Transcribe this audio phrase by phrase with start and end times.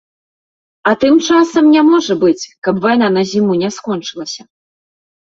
[0.89, 4.43] А тым часам не можа быць, каб вайна на зіму не скончылася.